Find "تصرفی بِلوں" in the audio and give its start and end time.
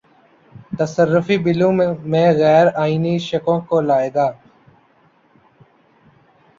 0.77-1.71